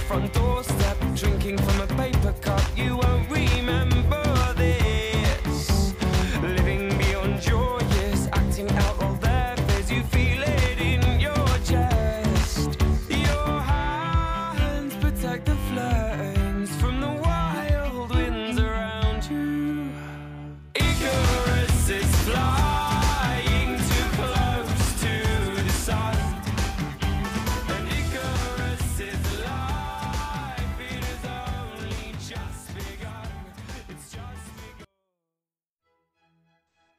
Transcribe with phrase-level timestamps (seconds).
[0.00, 2.62] front doorstep, drinking from a paper cup.
[2.76, 3.30] You won't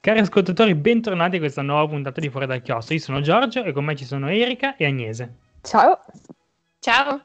[0.04, 2.96] Cari ascoltatori, bentornati a questa nuova puntata di Fuori dal Chiostro.
[2.96, 5.36] Io sono Giorgio e con me ci sono Erika e Agnese.
[5.62, 6.00] Ciao.
[6.80, 7.24] Ciao.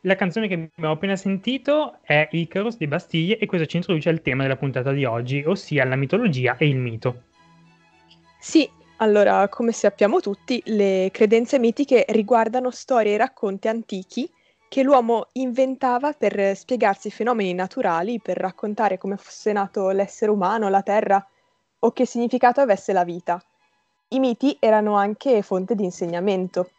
[0.00, 4.22] La canzone che abbiamo appena sentito è Icarus di Bastiglie e questo ci introduce al
[4.22, 7.24] tema della puntata di oggi, ossia la mitologia e il mito.
[8.40, 14.26] Sì, allora, come sappiamo tutti, le credenze mitiche riguardano storie e racconti antichi
[14.66, 20.70] che l'uomo inventava per spiegarsi i fenomeni naturali, per raccontare come fosse nato l'essere umano,
[20.70, 21.22] la Terra
[21.84, 23.42] o che significato avesse la vita.
[24.08, 26.70] I miti erano anche fonte di insegnamento.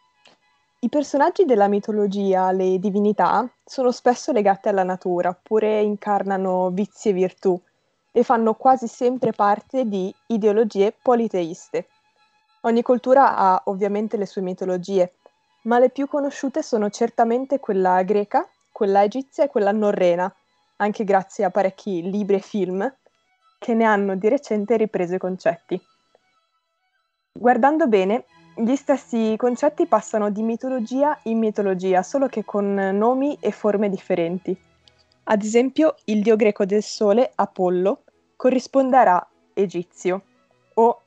[0.79, 7.13] I personaggi della mitologia, le divinità, sono spesso legati alla natura, oppure incarnano vizi e
[7.13, 7.59] virtù
[8.11, 11.87] e fanno quasi sempre parte di ideologie politeiste.
[12.61, 15.13] Ogni cultura ha ovviamente le sue mitologie,
[15.63, 20.33] ma le più conosciute sono certamente quella greca, quella egizia e quella norrena,
[20.77, 22.93] anche grazie a parecchi libri e film
[23.57, 25.81] che ne hanno di recente ripreso i concetti.
[27.31, 33.51] Guardando bene, gli stessi concetti passano di mitologia in mitologia, solo che con nomi e
[33.51, 34.57] forme differenti.
[35.23, 38.03] Ad esempio, il dio greco del sole, Apollo,
[38.35, 40.21] corrisponderà egizio
[40.75, 41.01] o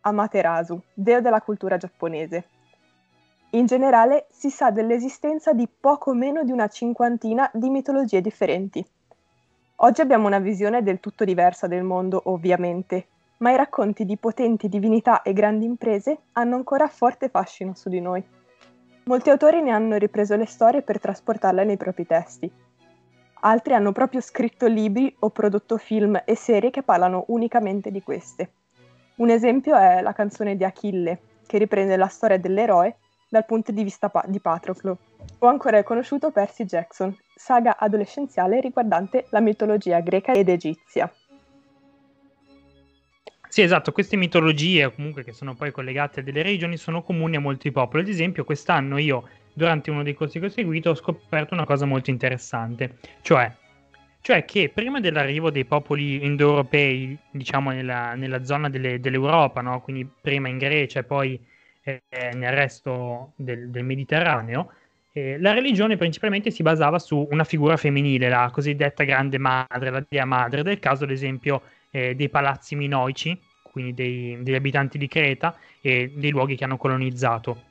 [0.00, 2.48] Amaterasu, deo della cultura giapponese.
[3.50, 8.84] In generale si sa dell'esistenza di poco meno di una cinquantina di mitologie differenti.
[9.80, 13.06] Oggi abbiamo una visione del tutto diversa del mondo, ovviamente,
[13.38, 18.00] ma i racconti di potenti divinità e grandi imprese hanno ancora forte fascino su di
[18.00, 18.20] noi.
[19.04, 22.50] Molti autori ne hanno ripreso le storie per trasportarle nei propri testi.
[23.42, 28.50] Altri hanno proprio scritto libri o prodotto film e serie che parlano unicamente di queste.
[29.18, 32.96] Un esempio è la canzone di Achille, che riprende la storia dell'eroe
[33.28, 34.98] dal punto di vista pa- di Patroclo,
[35.38, 41.12] o ancora il conosciuto Percy Jackson, saga adolescenziale riguardante la mitologia greca ed egizia.
[43.48, 47.40] Sì, esatto, queste mitologie, comunque che sono poi collegate a delle regioni, sono comuni a
[47.40, 48.02] molti popoli.
[48.02, 51.86] Ad esempio, quest'anno io, durante uno dei corsi che ho seguito, ho scoperto una cosa
[51.86, 53.50] molto interessante, cioè,
[54.20, 59.80] cioè che prima dell'arrivo dei popoli indoeuropei, diciamo nella, nella zona delle- dell'Europa, no?
[59.80, 61.40] quindi prima in Grecia e poi
[61.88, 64.72] eh, nel resto del, del Mediterraneo,
[65.12, 70.04] eh, la religione principalmente si basava su una figura femminile, la cosiddetta grande madre, la
[70.06, 75.08] dea madre, del caso ad esempio eh, dei palazzi minoici, quindi dei- degli abitanti di
[75.08, 77.62] Creta e dei luoghi che hanno colonizzato.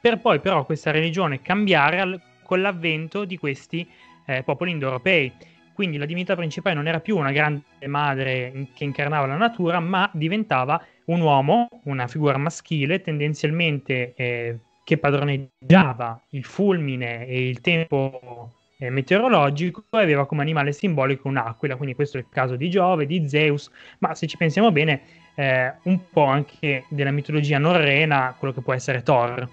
[0.00, 3.86] Per poi però questa religione cambiare al- con l'avvento di questi
[4.26, 5.32] eh, popoli indoeuropei.
[5.78, 10.10] Quindi la divinità principale non era più una grande madre che incarnava la natura, ma
[10.12, 18.54] diventava un uomo, una figura maschile, tendenzialmente eh, che padroneggiava il fulmine e il tempo
[18.76, 23.06] eh, meteorologico e aveva come animale simbolico un'aquila, quindi questo è il caso di Giove,
[23.06, 23.70] di Zeus,
[24.00, 25.02] ma se ci pensiamo bene,
[25.36, 29.48] eh, un po' anche della mitologia norrena, quello che può essere Thor.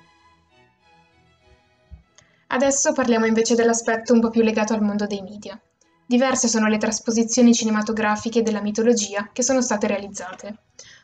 [2.48, 5.60] Adesso parliamo invece dell'aspetto un po' più legato al mondo dei media.
[6.08, 10.58] Diverse sono le trasposizioni cinematografiche della mitologia che sono state realizzate.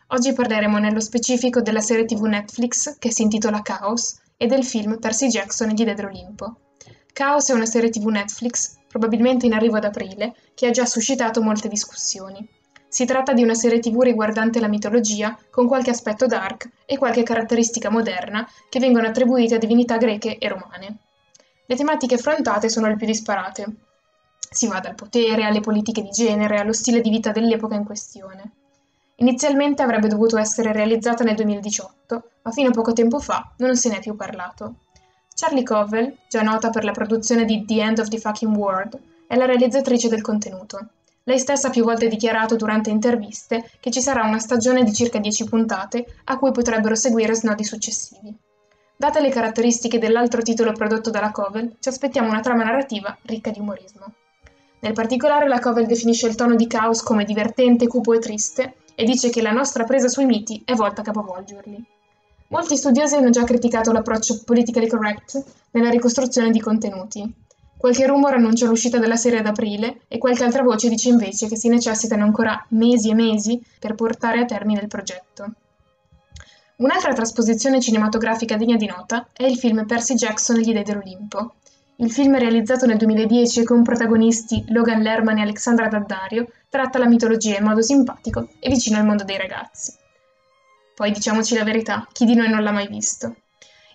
[0.09, 4.99] Oggi parleremo nello specifico della serie TV Netflix che si intitola Chaos e del film
[4.99, 6.57] Percy Jackson di Dietro Olimpo.
[7.13, 11.41] Chaos è una serie TV Netflix, probabilmente in arrivo ad aprile, che ha già suscitato
[11.41, 12.47] molte discussioni.
[12.87, 17.23] Si tratta di una serie TV riguardante la mitologia, con qualche aspetto dark e qualche
[17.23, 20.97] caratteristica moderna che vengono attribuite a divinità greche e romane.
[21.65, 23.75] Le tematiche affrontate sono le più disparate.
[24.53, 28.51] Si va dal potere alle politiche di genere, allo stile di vita dell'epoca in questione.
[29.15, 33.87] Inizialmente avrebbe dovuto essere realizzata nel 2018, ma fino a poco tempo fa non se
[33.87, 34.75] ne è più parlato.
[35.33, 39.37] Charlie Covell, già nota per la produzione di The End of the Fucking World, è
[39.37, 40.85] la realizzatrice del contenuto.
[41.23, 45.19] Lei stessa ha più volte dichiarato durante interviste che ci sarà una stagione di circa
[45.19, 48.35] 10 puntate a cui potrebbero seguire snodi successivi.
[48.97, 53.59] Date le caratteristiche dell'altro titolo prodotto dalla Covell, ci aspettiamo una trama narrativa ricca di
[53.59, 54.13] umorismo.
[54.81, 59.03] Nel particolare la Covel definisce il tono di Caos come divertente, cupo e triste e
[59.03, 61.83] dice che la nostra presa sui miti è volta a capovolgerli.
[62.47, 67.31] Molti studiosi hanno già criticato l'approccio politically correct nella ricostruzione di contenuti.
[67.77, 71.55] Qualche rumor annuncia l'uscita della serie ad aprile e qualche altra voce dice invece che
[71.55, 75.51] si necessitano ancora mesi e mesi per portare a termine il progetto.
[76.77, 81.53] Un'altra trasposizione cinematografica degna di nota è il film Percy Jackson e gli dei dell'Olimpo.
[81.97, 87.57] Il film realizzato nel 2010 con protagonisti Logan Lerman e Alexandra Daddario tratta la mitologia
[87.57, 89.93] in modo simpatico e vicino al mondo dei ragazzi.
[90.95, 93.35] Poi diciamoci la verità, chi di noi non l'ha mai visto?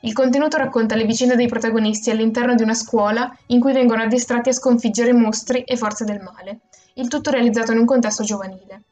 [0.03, 4.51] Il contenuto racconta le vicende dei protagonisti all'interno di una scuola in cui vengono addestratti
[4.51, 6.61] a sconfiggere mostri e forze del male,
[6.95, 8.83] il tutto realizzato in un contesto giovanile.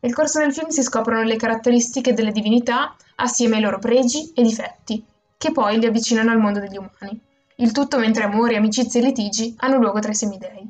[0.00, 4.42] Nel corso del film si scoprono le caratteristiche delle divinità assieme ai loro pregi e
[4.42, 5.02] difetti,
[5.36, 7.20] che poi li avvicinano al mondo degli umani.
[7.60, 10.64] Il tutto mentre amori, amicizie e litigi hanno luogo tra i semidei.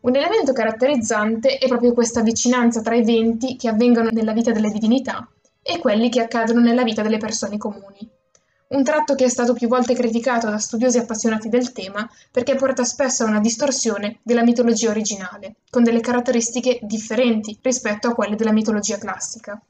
[0.00, 5.28] Un elemento caratterizzante è proprio questa vicinanza tra eventi che avvengono nella vita delle divinità
[5.60, 8.08] e quelli che accadono nella vita delle persone comuni.
[8.68, 12.84] Un tratto che è stato più volte criticato da studiosi appassionati del tema perché porta
[12.84, 18.52] spesso a una distorsione della mitologia originale, con delle caratteristiche differenti rispetto a quelle della
[18.52, 19.60] mitologia classica.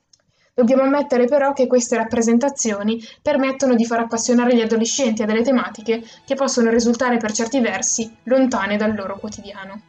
[0.57, 6.03] Dobbiamo ammettere però che queste rappresentazioni permettono di far appassionare gli adolescenti a delle tematiche
[6.25, 9.83] che possono risultare per certi versi lontane dal loro quotidiano.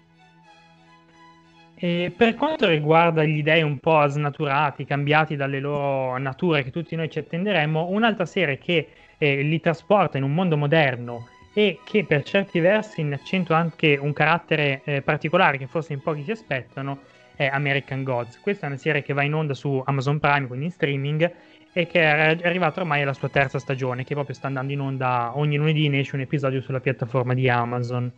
[1.73, 6.97] E per quanto riguarda gli dei un po' snaturati, cambiati dalle loro nature che tutti
[6.97, 12.03] noi ci attenderemmo, un'altra serie che eh, li trasporta in un mondo moderno e che
[12.03, 16.99] per certi versi accentua anche un carattere eh, particolare che forse in pochi si aspettano
[17.37, 18.39] è American Gods.
[18.41, 21.31] Questa è una serie che va in onda su Amazon Prime, quindi in streaming,
[21.71, 25.31] e che è arrivata ormai alla sua terza stagione, che proprio sta andando in onda
[25.35, 28.11] ogni lunedì, ne esce un episodio sulla piattaforma di Amazon.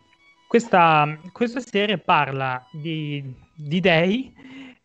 [0.47, 3.23] Questa, questa serie parla di,
[3.53, 4.33] di dei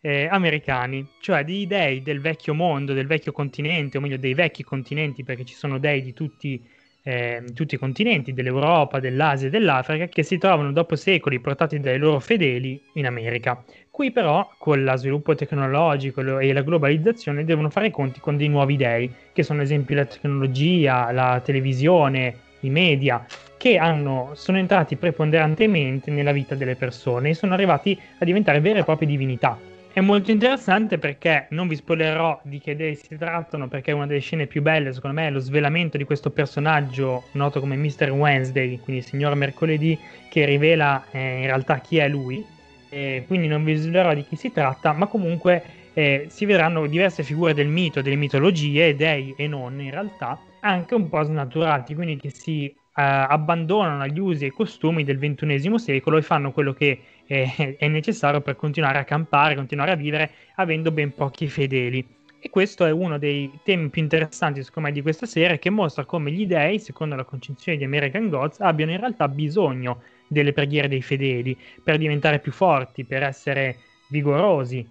[0.01, 4.61] eh, americani, cioè di dei del vecchio mondo, del vecchio continente, o meglio dei vecchi
[4.61, 6.63] continenti, perché ci sono dei di tutti,
[7.01, 11.97] eh, tutti i continenti, dell'Europa, dell'Asia e dell'Africa, che si trovano dopo secoli portati dai
[11.97, 13.63] loro fedeli in America.
[13.95, 18.49] Qui però, con lo sviluppo tecnologico e la globalizzazione, devono fare i conti con dei
[18.49, 23.25] nuovi dei, che sono ad esempio la tecnologia, la televisione, i media,
[23.55, 28.79] che hanno, sono entrati preponderantemente nella vita delle persone e sono arrivati a diventare vere
[28.79, 29.57] e proprie divinità.
[29.93, 34.19] È molto interessante perché non vi spoilerò di che dei si trattano, perché una delle
[34.19, 38.11] scene più belle, secondo me, è lo svelamento di questo personaggio noto come Mr.
[38.11, 42.54] Wednesday, quindi il signor Mercoledì, che rivela eh, in realtà chi è lui.
[42.95, 47.23] E quindi non vi svelerò di chi si tratta, ma comunque eh, si vedranno diverse
[47.23, 52.15] figure del mito, delle mitologie, dei e non in realtà, anche un po' snaturati, quindi
[52.15, 57.01] che si eh, abbandonano gli usi e costumi del XXI secolo e fanno quello che
[57.27, 62.13] eh, è necessario per continuare a campare, continuare a vivere avendo ben pochi fedeli.
[62.39, 66.05] E questo è uno dei temi più interessanti, secondo me, di questa serie, che mostra
[66.05, 70.87] come gli dei, secondo la concezione di American Gods, abbiano in realtà bisogno delle preghiere
[70.87, 73.77] dei fedeli per diventare più forti, per essere
[74.09, 74.87] vigorosi.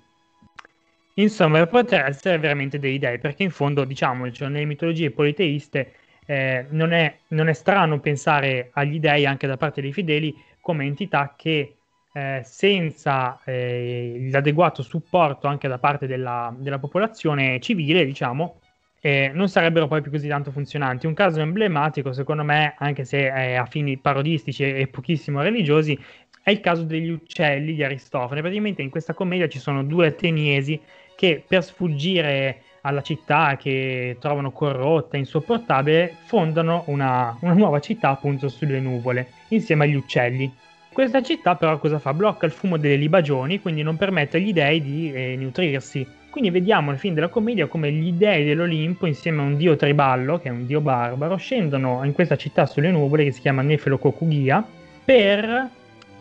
[1.15, 5.95] Insomma, per poter essere veramente dei dei, perché in fondo, diciamo, cioè, nelle mitologie politeiste
[6.27, 10.85] eh, non, è, non, è, strano pensare agli dei anche da parte dei fedeli come
[10.85, 11.77] entità che
[12.13, 18.61] eh, senza eh, l'adeguato supporto anche da parte della, della popolazione civile, diciamo,
[19.07, 21.07] eh, non sarebbero poi più così tanto funzionanti.
[21.07, 25.99] Un caso emblematico, secondo me, anche se è a fini parodistici e, e pochissimo religiosi,
[26.43, 28.41] è il caso degli uccelli di Aristofane.
[28.41, 30.81] Praticamente in questa commedia ci sono due ateniesi
[31.15, 38.49] che per sfuggire alla città che trovano corrotta, insopportabile, fondano una, una nuova città appunto
[38.49, 40.51] sulle nuvole, insieme agli uccelli.
[40.91, 42.15] Questa città però cosa fa?
[42.15, 46.23] Blocca il fumo delle libagioni, quindi non permette agli dei di eh, nutrirsi.
[46.35, 50.41] Quindi vediamo al fine della commedia come gli dei dell'Olimpo, insieme a un dio triballo,
[50.41, 54.67] che è un dio barbaro, scendono in questa città sulle nuvole che si chiama Nefelococugia,
[55.05, 55.69] per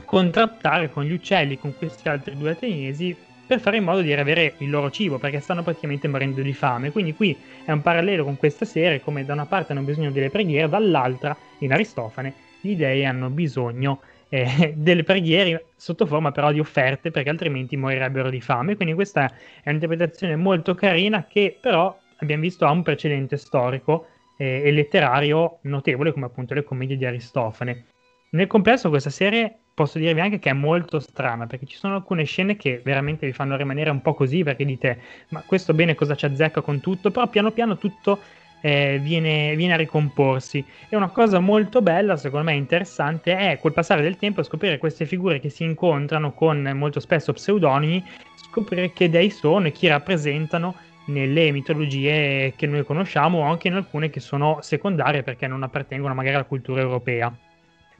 [0.05, 3.15] contrattare con gli uccelli, con questi altri due ateniesi,
[3.47, 6.91] per fare in modo di avere il loro cibo, perché stanno praticamente morendo di fame.
[6.91, 10.29] Quindi qui è un parallelo con questa serie, come da una parte hanno bisogno delle
[10.29, 14.01] preghiere, dall'altra, in Aristofane, gli dei hanno bisogno
[14.33, 18.75] eh, delle preghiere sotto forma però di offerte, perché altrimenti morirebbero di fame.
[18.75, 24.63] Quindi questa è un'interpretazione molto carina che però abbiamo visto ha un precedente storico eh,
[24.65, 27.85] e letterario notevole, come appunto le commedie di Aristofane.
[28.31, 32.23] Nel complesso questa serie posso dirvi anche che è molto strana perché ci sono alcune
[32.23, 34.99] scene che veramente vi fanno rimanere un po' così perché dite
[35.29, 38.19] ma questo bene cosa ci azzecca con tutto però piano piano tutto
[38.65, 40.63] eh, viene, viene, a ricomporsi.
[40.87, 45.05] E una cosa molto bella, secondo me interessante, è col passare del tempo scoprire queste
[45.05, 48.01] figure che si incontrano con molto spesso pseudonimi,
[48.35, 50.75] scoprire che dei sono e chi rappresentano
[51.07, 56.13] nelle mitologie che noi conosciamo o anche in alcune che sono secondarie perché non appartengono
[56.13, 57.35] magari alla cultura europea.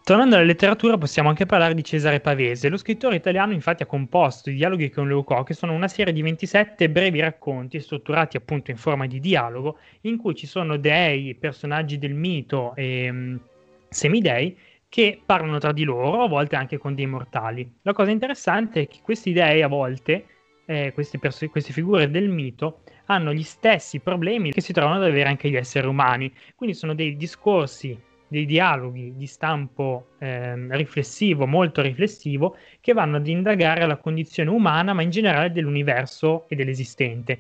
[0.06, 2.68] Tornando alla letteratura possiamo anche parlare di Cesare Pavese.
[2.68, 6.22] Lo scrittore italiano infatti ha composto i dialoghi con Leucò, che sono una serie di
[6.22, 11.98] 27 brevi racconti strutturati appunto in forma di dialogo, in cui ci sono dei, personaggi
[12.00, 13.40] del mito e um,
[13.88, 14.58] semidei
[14.90, 17.76] che parlano tra di loro, a volte anche con dei mortali.
[17.84, 20.26] La cosa interessante è che questi dei a volte,
[20.66, 25.04] eh, queste, pers- queste figure del mito, hanno gli stessi problemi che si trovano ad
[25.06, 26.30] avere anche gli esseri umani.
[26.56, 33.28] Quindi sono dei discorsi dei dialoghi di stampo eh, riflessivo, molto riflessivo, che vanno ad
[33.28, 37.38] indagare la condizione umana, ma in generale dell'universo e dell'esistente.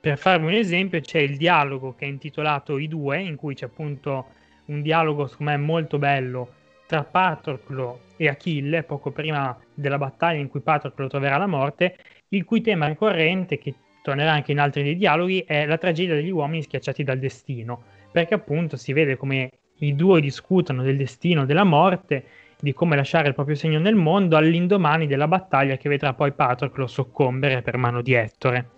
[0.00, 3.66] Per farvi un esempio, c'è il dialogo che è intitolato I due, in cui c'è
[3.66, 4.26] appunto
[4.66, 6.52] un dialogo, secondo me, molto bello
[6.86, 11.96] tra Patroclo e Achille, poco prima della battaglia in cui Patroclo troverà la morte,
[12.28, 16.30] il cui tema ricorrente, che tornerà anche in altri dei dialoghi, è la tragedia degli
[16.30, 21.64] uomini schiacciati dal destino, perché appunto si vede come i due discutono del destino, della
[21.64, 22.24] morte,
[22.60, 26.86] di come lasciare il proprio segno nel mondo all'indomani della battaglia che vedrà poi Patroclo
[26.86, 28.70] soccombere per mano di Ettore.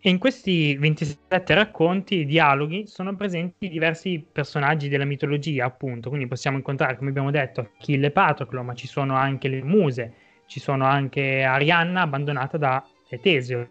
[0.00, 6.58] E in questi 27 racconti, dialoghi, sono presenti diversi personaggi della mitologia, appunto, quindi possiamo
[6.58, 10.12] incontrare, come abbiamo detto, Achille e Patroclo, ma ci sono anche le muse,
[10.46, 12.86] ci sono anche Arianna abbandonata da
[13.20, 13.66] Teseo,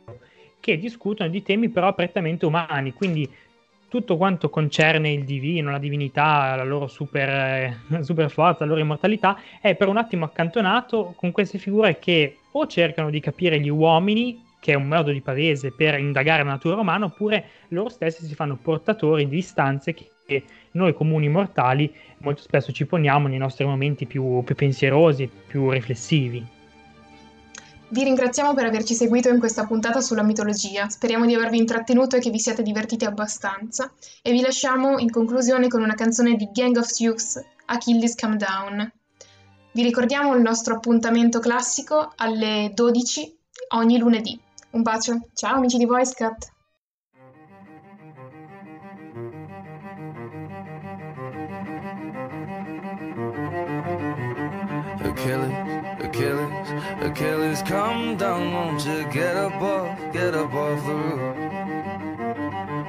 [0.60, 3.30] che discutono di temi però prettamente umani, quindi
[3.94, 8.82] tutto quanto concerne il divino, la divinità, la loro super, eh, super, forza, la loro
[8.82, 13.70] immortalità, è per un attimo accantonato con queste figure che o cercano di capire gli
[13.70, 18.26] uomini, che è un modo di Pavese per indagare la natura umana, oppure loro stessi
[18.26, 23.64] si fanno portatori di istanze che, noi comuni mortali molto spesso ci poniamo nei nostri
[23.64, 26.44] momenti più, più pensierosi, più riflessivi.
[27.94, 32.20] Vi ringraziamo per averci seguito in questa puntata sulla mitologia, speriamo di avervi intrattenuto e
[32.20, 36.76] che vi siate divertiti abbastanza e vi lasciamo in conclusione con una canzone di Gang
[36.76, 38.92] of Youths, Achilles Come Down.
[39.74, 43.38] Vi ricordiamo il nostro appuntamento classico alle 12
[43.76, 44.42] ogni lunedì.
[44.72, 46.53] Un bacio, ciao amici di VoiceCat!
[57.04, 61.38] Achilles, come down, won't you get up off, get up off the roof?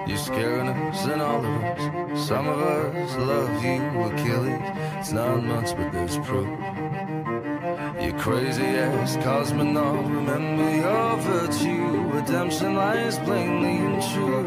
[0.08, 2.28] You're scaring us and all of us.
[2.28, 4.60] Some of us love you, Achilles.
[5.00, 6.48] It's not much, but there's proof.
[8.00, 12.02] You crazy ass cosmonaut, remember your virtue.
[12.12, 14.44] Redemption lies plainly and true.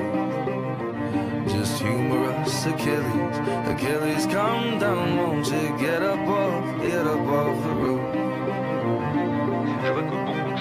[1.49, 3.37] Just humor us, Achilles.
[3.67, 8.06] Achilles, come down, won't you get up off, get up off the roof?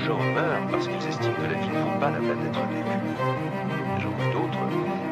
[0.07, 3.13] Gens meurent parce qu'ils estiment que la vie ne vaut pas la peine d'être vécue.
[4.01, 4.63] J'en vois d'autres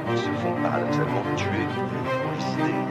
[0.07, 2.83] qui se font paradoxalement tuer pour les idées.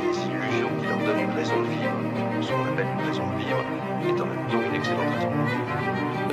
[0.00, 1.98] Les illusions qui leur donnent une raison de vivre,
[2.40, 3.62] ce qu'on appelle une raison de vivre,
[4.08, 5.64] est en même temps une excellente raison de mourir.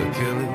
[0.03, 0.48] Achilles,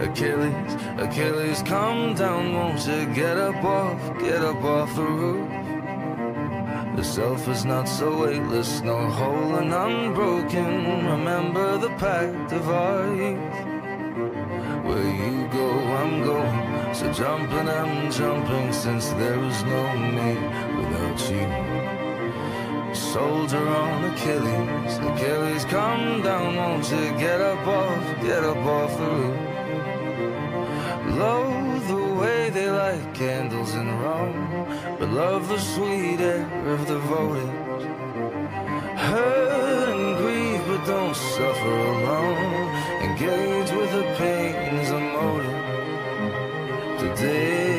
[0.00, 0.52] Achilles,
[0.98, 3.06] Achilles, come down, won't you?
[3.14, 5.48] Get up off, get up off the roof?
[6.96, 11.06] The self is not so weightless, nor whole and unbroken.
[11.06, 13.73] Remember the pact of our youth.
[14.94, 15.68] Where you go,
[16.00, 16.94] I'm going.
[16.94, 19.82] So jumping, I'm jumping, since there is no
[20.16, 20.30] me
[20.78, 21.94] without you
[22.94, 24.98] soldier on Achilles.
[24.98, 29.40] Achilles, come down, won't you get up off, get up off the roof?
[31.18, 34.66] Love the way they light candles in Rome,
[34.98, 37.54] but love the sweet air of the votive.
[39.08, 42.83] Hurt and grieve, but don't suffer alone
[43.14, 45.62] engage with the pains I'm molding
[46.98, 47.73] today.